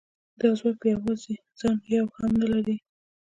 [0.39, 2.77] دا ځواک په یوازې ځان یو هم نه لري